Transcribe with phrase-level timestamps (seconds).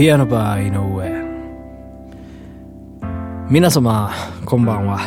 [0.00, 1.12] ピアノバー井上。
[3.50, 4.10] 皆様
[4.46, 4.98] こんばんは。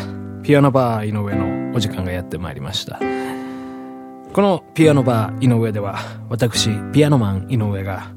[0.43, 3.00] ピアノバー井上のお時間がやってまいりました。
[3.00, 5.98] このピアノバー井上では
[6.29, 8.11] 私ピアノマン井上が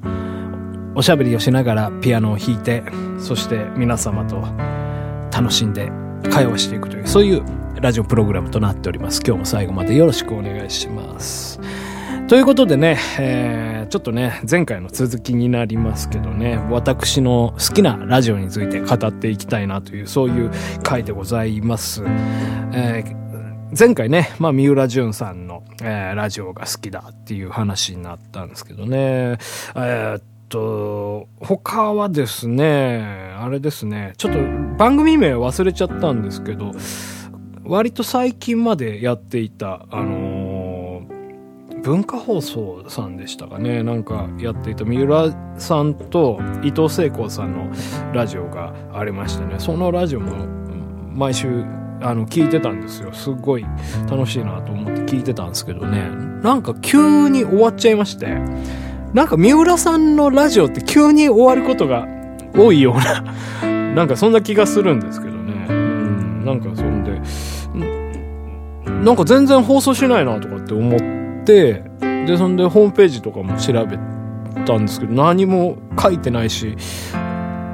[0.95, 2.83] おしゃべりをしながらピアノを弾いて
[3.19, 4.43] そして皆様と
[5.35, 5.91] 楽しんで
[6.31, 7.43] 会話していくというそういう
[7.81, 9.23] ラジオプログラムとなっております。
[9.27, 11.59] 今日も最後までよろしくお願いします。
[12.29, 20.51] ということでね、えー、ちょっとね、前回の続きになりますけどね、私の好きなラジオについて語っていきたいなという、そういう
[20.83, 22.03] 回でございます。
[22.73, 28.99] えー、前回ね、まあ、三浦淳さんの、えー、ラジオが好きだっていう話になったんですけどね、
[29.77, 34.39] えー、っと、他はですね、あれですね、ちょっと
[34.79, 36.73] 番組名忘れちゃったんですけど、
[37.65, 40.26] 割と最近までやっていた、あの
[41.87, 43.85] 文化放送さんでしたかね。
[43.85, 47.71] なんかやっていた三浦さんと伊藤聖子さんの
[48.13, 49.55] ラジオがありましてね。
[49.61, 50.47] そのラジオも
[51.15, 51.65] 毎週
[52.03, 53.13] あの聞いてたんですよ。
[53.13, 53.65] すごい
[54.11, 56.11] 楽しいなと思って聞いてたんですけどね。
[56.43, 58.37] なんか急に終わっちゃいまして。
[59.15, 62.09] なんか三浦さんのラジオって急に終わることが
[62.57, 63.23] 多いような。
[63.95, 65.67] なんかそんな気がするんですけどね。
[65.69, 66.45] うん。
[66.45, 67.21] なんかそんで。
[69.05, 71.16] なんか全然放送しないなとかって思って
[71.47, 73.99] てでそんでホームページとかも調べ
[74.65, 76.77] たんですけど何も書いてないし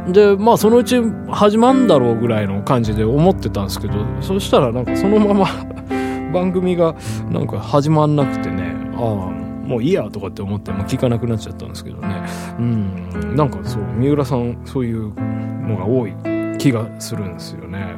[0.09, 5.47] でまあそのうち始まんだろうぐらいの感じで思ってたんですけどそしたらなんかそのまま
[6.33, 6.95] 番組が
[7.31, 12.23] なんか始まんなくてねああもういいやとかって思っても聞かなくなっちゃったんですけどね。
[12.59, 13.37] うん。
[13.37, 15.15] なんかそう三浦さんそういう
[15.67, 16.15] のが多い
[16.59, 17.95] 気がするんですよね。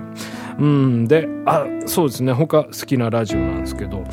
[0.58, 1.08] うん。
[1.08, 2.32] であそうですね。
[2.32, 4.04] 他好きなラジオなんですけど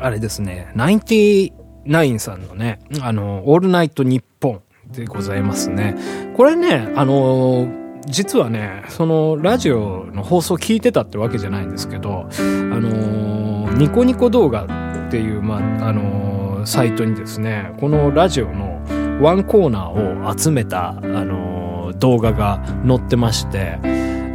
[0.00, 1.52] あれですね、ナインティ
[1.86, 5.96] ナインさんのね、あの、オールナイトニッポンでございますね。
[6.36, 7.68] これね、あの、
[8.06, 14.64] 実はね、そのラジオの放送聞いてたってわけじゃないんですけど、あの、ニコニコ動画
[15.06, 18.80] っていう、まあ、あの、サイトにですね、このラジオの
[19.20, 23.78] ワンコーナーを集めた、あの、動画が載ってまして、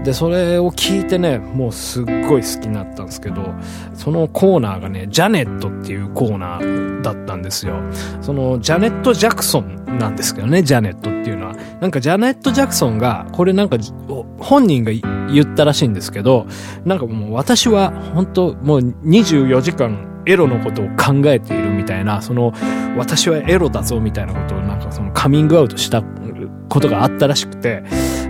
[0.03, 3.53] で、それを聞いてね、もうすっごい好きになったんですけど、
[3.93, 7.79] そのコーナーがね、ジャネットっていうコーナーだったんですよ。
[8.21, 11.55] その、ジャネット・ジャクソンなんですけどね、ジャネットっていうのは。
[11.79, 13.77] なんかジャネット・ジャクソンが、これなんか、
[14.39, 16.47] 本人が言ったらしいんですけど、
[16.83, 22.53] なんかもう私は本当もう24時間エロのことを考えているみたいな、その、
[22.97, 26.03] 私はエロだぞみたいなことをなんかそのカミングアウトした
[26.69, 27.83] ことがあったらしくて、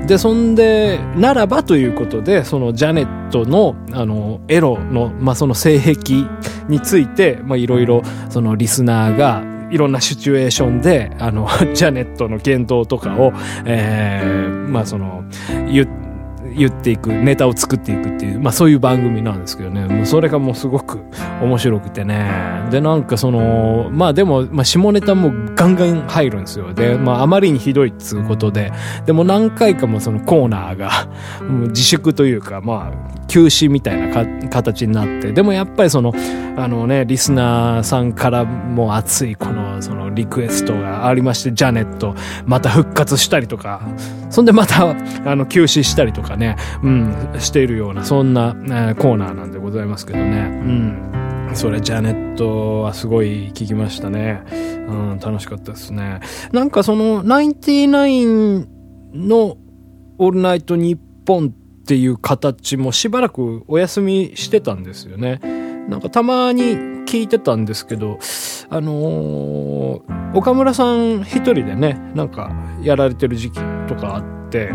[0.07, 6.25] で、そんで、ならばということで、そのジャネットの、あの、エロの、まあ、その性癖
[6.67, 13.31] について、ま、いろいろ、そのリスナーが、いろんなシチュエーションで、あの、 ジャネットの言動とかを、
[13.65, 15.23] えー、まあ、その、
[15.71, 16.10] 言って、
[16.55, 20.99] 言っていく、ネタを作っていくっていう、まあそういう番組なんですけどね、もうそれがもうすごく
[21.41, 22.29] 面白くてね。
[22.71, 26.73] で、なんかその、まあでも、まあ下ネタもガンガン入るんですよ。
[26.73, 28.71] で、まああまりにひどいっつうことで、
[29.05, 30.91] でも何回かもそのコーナーが、
[31.69, 36.13] 自粛というか、まあ、休止みたいな形になって、でもやっぱりその、
[36.57, 43.81] あのね、リスナーさんからも熱いこの、そのリクエストがありまして、ジャネット、また復活したりとか、
[44.29, 44.89] そんでまた、
[45.25, 50.39] あの、休止したりとかね、ねうん、しているような、そんな、えー、コーナーなんでございますけどね。
[50.39, 51.51] うん。
[51.53, 54.43] それ、ジャネットはすごい聞きましたね。
[54.51, 56.19] うん、楽しかったですね。
[56.51, 58.67] なんかその、ナインティナイン
[59.13, 59.57] の
[60.17, 65.39] オールナイトニッポンっていう形もしばらくお休みしてたんですよね。
[65.89, 66.63] なんかたまに
[67.05, 68.19] 聞いてたんですけど、
[68.73, 72.51] あのー、岡村さん一人でね、なんか
[72.81, 74.71] やられてる時期とかあって、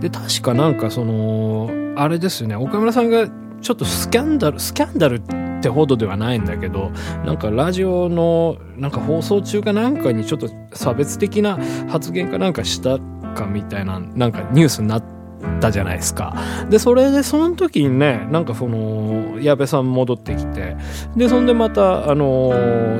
[0.00, 3.26] で、確かなんかその、あれですね、岡村さんが
[3.60, 6.92] ちょっとスキャンダル、スキャンダルってほどではないんだけど、
[7.26, 11.58] なんかラジオの、なんか放送中かなんかにちょっと差別的な
[11.88, 13.00] 発言かなんかした
[13.34, 15.21] かみたいな、なんかニュースになって、
[15.60, 16.36] たじゃないですか。
[16.70, 20.76] で、それでその時にね、なんかその、矢部さん戻ってきて、
[21.16, 22.50] で、そんでまた、あの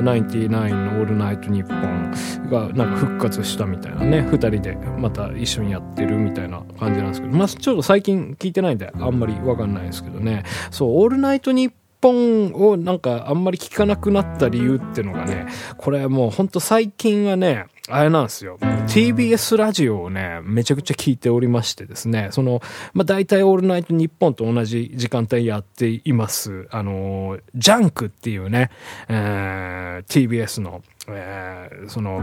[0.01, 15.47] ナインティナインのオールナイトニッポンがなんか復活したみたいなね、二人でまた一緒にやってるみたいな感じなんですけど、まあちょっと最近聞いてないんであんまりわかんないですけどね、そう、オールナイトニッポン本をなんかあんまり聞かなくなった理由ってのがね、
[15.77, 18.57] これもうほんと最近はね、あれなんですよ。
[18.59, 22.61] TBS ラジオをね、めちゃくちゃ聞いておりましてですね、その、
[22.93, 26.69] まあ、大体オールナイト日本と同じ時間帯やっています。
[26.71, 28.71] あの、ジャンクっていうね、
[29.09, 32.21] えー、TBS のえー、その、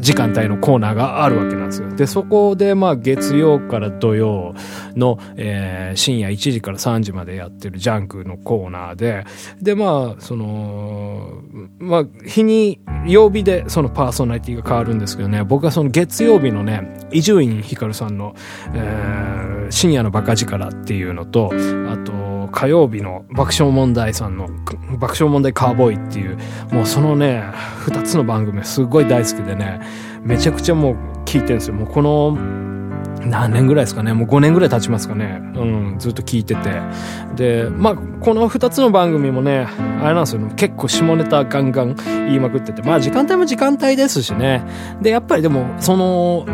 [0.00, 1.94] 時間帯のコーナーがあるわけなんですよ。
[1.94, 4.54] で、そこで、まあ、月曜から土曜
[4.96, 9.24] の、えー、深夜1時から3時までやってるジャンクのコーナーで、
[9.60, 11.42] で、まあ、その、
[11.78, 18.34] まあ、日に、曜日でそのパーソナリティが変わるんですけどね、僕はその月曜日のね、伊集院光さんの、
[18.74, 21.50] えー、深夜のバカ力っていうのと、
[21.90, 24.48] あと、火曜日の爆笑問題さんの
[24.98, 26.38] 爆笑問題カーボーイっていう、
[26.72, 27.44] もうそのね、
[27.80, 29.80] 二つの番組すごい大好きでね、
[30.22, 31.74] めちゃくちゃもう聞いてるんですよ。
[31.74, 32.38] もうこの、
[33.26, 36.80] 何年ぐらいですかねもう5年ぐらい経ちますかねうん、ずっと聞いてて。
[37.36, 39.68] で、まあ、この2つの番組もね、
[40.02, 44.64] あれなんですよ、結構下ネタガンガン言いまくってて、まあ時間帯も時間帯ですしね。
[45.00, 46.46] で、やっぱりでも、その、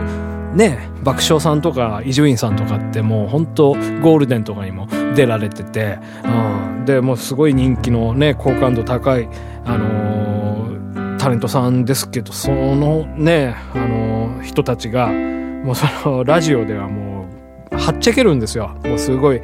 [0.59, 9.29] ね、爆笑さんとか伊集院さんとかってもう本当ゴールデンとかにも出られてて、うん、で、もうすごい人気のね、好感度高い、
[9.65, 17.29] あのー、タレントさんですけど、そのね、あのー、人たちが、もうそのラジオではも
[17.71, 18.77] う、はっちゃけるんですよ。
[18.85, 19.41] もうすごい、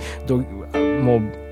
[1.01, 1.44] もう、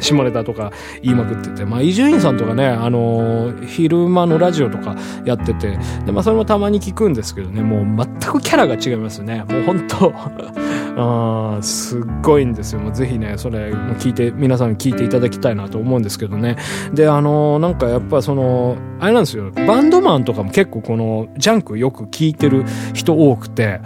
[0.00, 0.72] 下ネタとか
[1.02, 9.44] 言いまくってて、まあ、伊集院さんとかね、あのー、昼間のラジオとかやってて、で、まあ、それもたまに聞くんですけどね、もう全くキャラが違いますね。
[9.48, 10.12] もう本当
[10.98, 12.80] あすっごいんですよ。
[12.80, 16.56] もうぜひね、それ、聞いて、皆さん聞いていただきたいなと思うんですけどね。
[16.94, 22.64] で、あのー、なんかやっぱその、あれなんですよ、バンドマンとかも結構この、ジャンクよく聞いてる
[22.94, 23.80] 人多くて、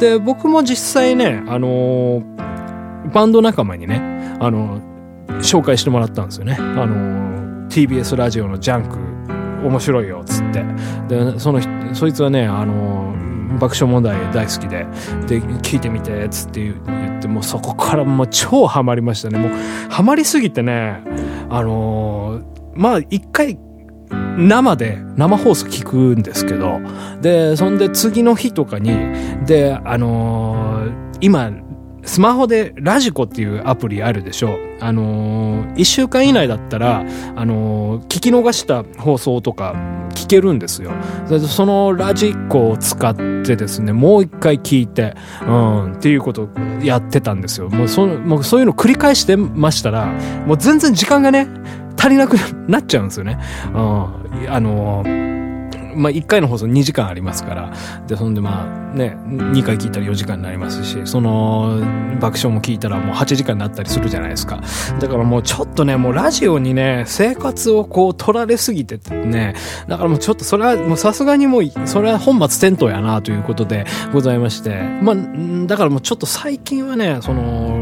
[0.00, 4.80] で、僕も実際ね、あのー、バンド仲間にね、あの
[5.40, 6.56] 紹介してもらったんですよね。
[6.58, 8.98] あの、TBS ラジオのジャンク
[9.66, 10.64] 面白いよ、つって。
[11.08, 11.60] で、その、
[11.94, 13.14] そいつはね、あの、
[13.58, 14.86] 爆笑問題大好きで、
[15.26, 19.38] で、聞いてみて、つって言って、もうそこからもう超ハマりましたね。
[19.38, 21.02] もう、ハマりすぎてね、
[21.48, 22.40] あの
[22.74, 23.58] まあ、一回、
[24.36, 26.80] 生で生放送聞くんですけど、
[27.20, 28.92] で、そんで次の日とかに、
[29.44, 31.50] で、あのー、今、
[32.04, 37.04] スマホでラジコっていうアプリあるでしょあのー、一週間以内だったら、
[37.36, 39.74] あのー、聞き逃した放送とか
[40.14, 40.92] 聞けるんですよ。
[41.48, 45.14] そのラジコを使ってですね、もう一回聞いて、
[45.46, 46.48] うん、っていうことを
[46.82, 47.68] やってたんですよ。
[47.68, 50.06] もうそもうそういうの繰り返してましたら、
[50.46, 51.48] もう全然時間がね、
[51.98, 52.34] 足りなく
[52.68, 53.38] なっちゃうんですよね。
[53.68, 53.78] うん、
[54.48, 55.29] あのー
[56.00, 57.72] まあ、1回の放送2時間ありますから、
[58.06, 61.80] で、そんでまあ、ね、2回聞いたら4時間になりますし、その、
[62.20, 64.60] 爆笑も聞いたらもう8時間になったりするじゃないですか。
[64.98, 69.54] だからもうちょっとね、もうラジオにね、生活をこう取られすぎててね、
[69.88, 75.16] だからもうちょっとそれはもうさすがにもう、それは本末転倒やなということでございまして、まあ、
[75.66, 77.79] だからもうちょっと最近はね、その、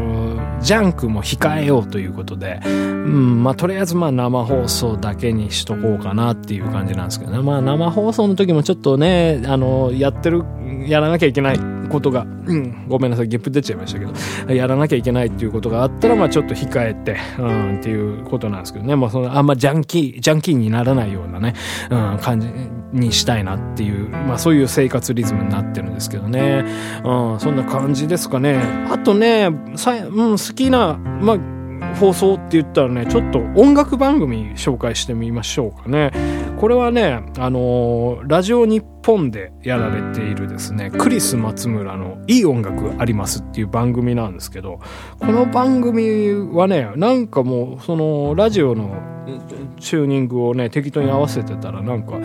[0.61, 7.41] ジャンクも控えようということで、うん、まあとりあえずまあ生放送だけにしとこうかなっていう感じなんですけどね。
[7.41, 10.43] まあ生放送の時もちょっとね、あの、やってる、
[10.87, 18.95] やらなきゃいけないことが、うん、ごめんなさい、ゲップ出ちゃいましたけど、やらなきゃいけないっていうことがあったら、まあちょっと控えて、うん、っていうことなんですけどね。
[18.95, 21.53] まあその、あんまジャンキー、ジャンキーにならないようなね、
[21.89, 22.47] うん、感じ
[22.93, 26.65] にしたいなっていう、まあそういう生活リズムになってるんですけどね。
[27.03, 28.59] うん、そんな感じですかね。
[28.89, 36.11] あとね、さうん、好きな、まあ、放送って言ったらね、ちょっと音楽番組紹介してみましょうかね。
[36.59, 44.81] これはね、あのー、ラジオ日本でやられているですね、クリス松村のいい音楽ありますっていう番組なんですけど、
[45.19, 48.93] この番組はね、なんかもう、その、ラジオの
[49.79, 52.19] チューニングをね、適当に合わせてたら、なんか、あ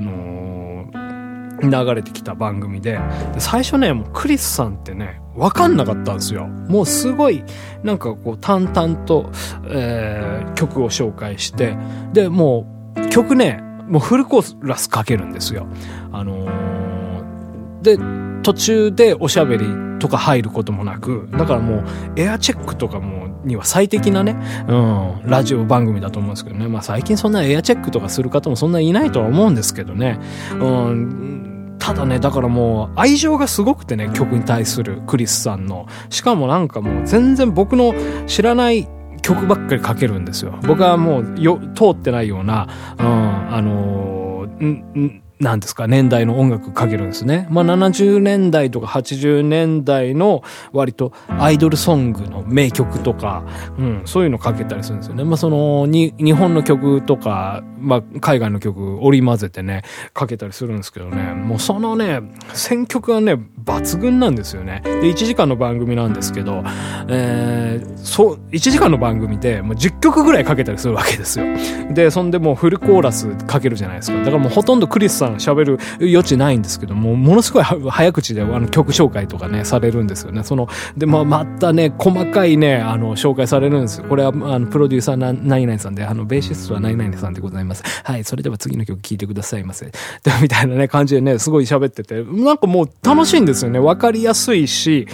[0.00, 2.98] のー、流れてきた番組で、
[3.34, 6.48] で最初ね、もうクリスさんってね、わかんなかったんですよ。
[6.48, 7.44] もうすごい、
[7.84, 9.30] なんかこう、淡々と、
[9.68, 11.76] えー、曲を紹介して、
[12.12, 12.66] で、も
[12.96, 15.66] う、曲ね、もうフルコーラスかけるんですよ。
[16.12, 17.98] あのー、で、
[18.42, 19.66] 途中でおしゃべり
[19.98, 21.84] とか入ることもなく、だからもう、
[22.16, 24.36] エアチェックとかも、には最適なね、
[24.68, 26.68] うん、ラジオ番組だと思うんですけどね。
[26.68, 30.18] まあ最近そんなエアチェックとかする方もそんないないとは思うんですけどね。
[30.52, 35.86] うん、ただね、だからもう愛情がすごくてね、曲に対するクリスさんの。
[36.10, 37.94] しかもなんかもう全然僕の
[38.26, 38.88] 知らない
[39.26, 40.56] 曲ばっかりかけるんですよ。
[40.62, 47.46] 僕はもうよ、通ってないような、うん、あのー、なんですか、年代の音楽かけるんですね。
[47.50, 53.44] まあ、70年代とか80年代の割とアイドルソングの名曲とか、
[53.78, 55.24] うん、そういうのかけたりするんですよね。
[55.24, 59.82] まあ、その、に、日本の曲とか、まあ、海外の曲織り交ぜてね、
[60.14, 62.20] かけたりするんですけどね、もうそのね、
[62.54, 64.80] 選曲がね、抜群なんですよね。
[64.84, 66.64] で、1時間の番組なんですけど、
[67.08, 71.46] えー、そう、1時間の番組でもう10曲ぐらいかけたりするわけですよ。
[71.92, 74.18] で、そんでもうフルコーラスかけるじゃないですか。
[74.18, 80.42] だからもうほとんどクリスさん喋る余地ないんですけども、ものすごい早口であの曲紹介とかね、されるんですよね。
[80.42, 84.06] その、で、まあ、またね、細かいね、あの、紹介されるんですよ。
[84.08, 87.82] これは、あの、プロデューサーな、何々さんで、あの、ベーシストは何々さんでございます。
[88.04, 89.86] はい、それでは次の曲聴いてくださいませ。
[89.86, 89.92] で、
[90.42, 93.78] みたいなね、感じでね、すごい喋ってて、なんかもう楽しいんですよね。
[93.78, 95.06] わかりやすいし、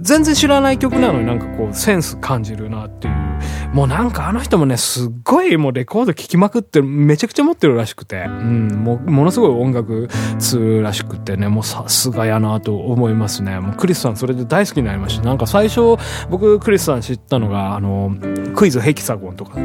[0.00, 3.14] 全然知らない曲なのになんかこう、センス感じるなっていう。
[3.72, 10.08] もうなんかあの人もね、すっごいもうレコード聴きまくって、めちゃくちゃ持ってるらしくて、うん、もう、ものすごい音楽
[10.38, 13.60] 通らしくてね、もうさすがやなと思いますね。
[13.60, 15.24] もうクリスさんそれで大好きになりました。
[15.24, 15.96] なんか最初、
[16.30, 18.12] 僕クリスさん知ったのが、あの、
[18.56, 19.58] クイズヘキサゴンとか、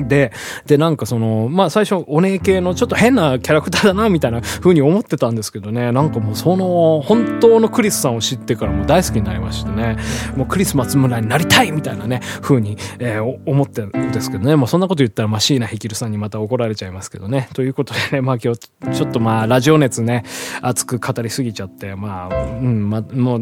[0.00, 0.32] で、
[0.66, 9.96] で、なんかその、まあ最初、お姉系のちょっと変なキャラクターだな、みたいな風に思ってたんですけどね、なんかもうその、本当のクリスさんを知ってからも大好きになりましてね、
[10.36, 20.24] もうクリス松村になりたいみたいなね、風に、えー、思ってるんですけどね、もうそんなこと言ったら、まあ椎名ヒキルさんにまた怒られちゃいますけどね、ということでね、まあ今日、ちょっとまあラジオ熱ね、
[20.62, 23.40] 熱く語りすぎちゃって、まあ、うん、まあ、もう、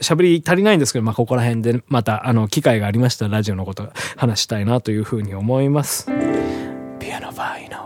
[0.00, 5.89] 喋り足りないんですけど、まあここら辺でまた、あの、機会がありましたらラジオのこと話したいなという風に思います。
[5.90, 6.06] ます
[7.00, 7.80] ピアノバー井上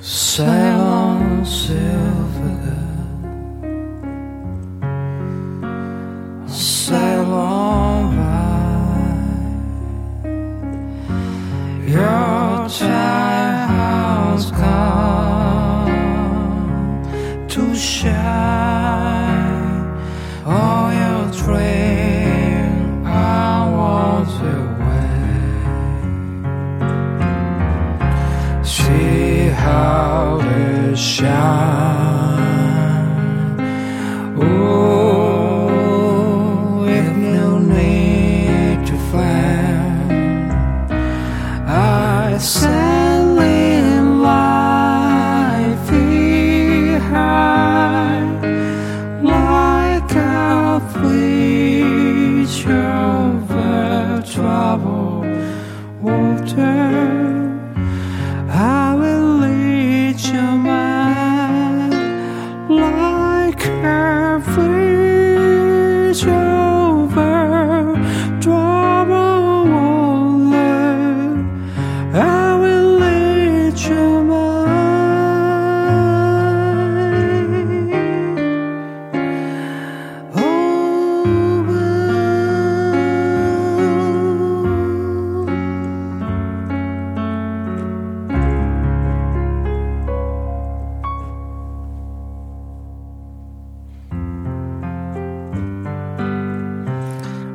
[0.00, 2.77] Sail on, silver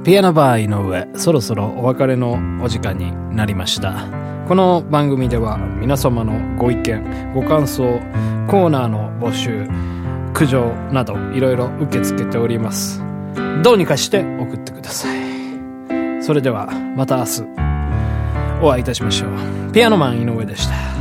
[0.04, 4.06] ピアノバー井上、そろそろお別れのお時間になりました。
[4.50, 8.02] この番組では皆様のご意見、ご感想、
[8.50, 9.66] コーナーの募集、
[10.34, 13.02] 苦情などいろいろ受け付けております。
[13.64, 16.22] どうにかして送ってください。
[16.22, 17.44] それではまた明日
[18.62, 19.72] お会いいたしましょう。
[19.72, 20.93] ピアノマン井上でした。